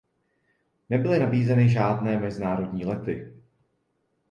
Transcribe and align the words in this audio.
Nebyly 0.89 1.19
nabízeny 1.19 1.69
žádné 1.69 2.19
mezinárodní 2.19 2.85
lety. 2.85 3.33